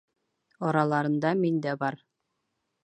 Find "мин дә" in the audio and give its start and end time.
1.43-1.77